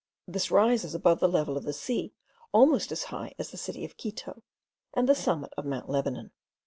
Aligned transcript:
This 0.27 0.49
rises 0.49 0.95
above 0.95 1.19
the 1.19 1.29
level 1.29 1.57
of 1.57 1.63
the 1.63 1.73
sea 1.73 2.11
almost 2.51 2.91
as 2.91 3.03
high 3.13 3.35
as 3.37 3.51
the 3.51 3.55
city 3.57 3.85
of 3.85 3.97
Quito, 3.97 4.41
and 4.95 5.07
the 5.07 5.13
summit 5.13 5.53
of 5.57 5.63
Mount 5.65 5.89
Lebanon. 5.89 6.31